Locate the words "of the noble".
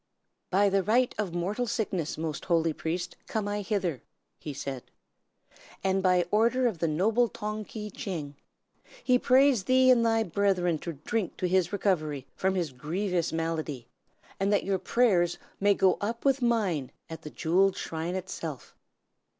6.65-7.27